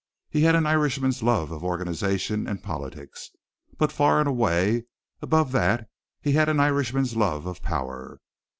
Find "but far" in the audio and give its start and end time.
3.77-4.17